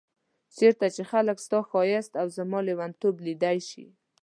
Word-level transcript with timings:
چيرته 0.55 0.85
چي 0.95 1.03
خلګ 1.11 1.37
ستا 1.45 1.59
ښايست 1.69 2.13
او 2.21 2.27
زما 2.37 2.59
ليونتوب 2.67 3.15
ليدلی 3.25 3.59
شي 3.69 3.85